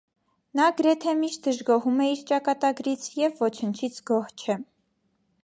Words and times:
Նա 0.59 0.69
գրեթե 0.77 1.13
միշտ 1.19 1.49
դժգոհում 1.49 2.01
է 2.05 2.07
իր 2.15 2.23
ճակատագրից 2.33 3.07
և 3.21 3.45
ոչնչից 3.45 4.01
գոհ 4.11 4.35
չէ։ 4.47 4.59